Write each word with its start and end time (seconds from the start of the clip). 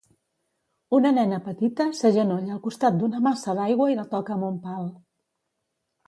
Una 0.99 1.09
nena 1.17 1.37
petita 1.47 1.85
s'agenolla 1.99 2.55
al 2.55 2.61
costat 2.63 2.97
d'una 3.01 3.19
massa 3.27 3.55
d'aigua 3.59 3.87
i 3.95 3.99
la 3.99 4.07
toca 4.15 4.33
amb 4.37 4.47
un 4.49 4.57
pal. 4.65 4.89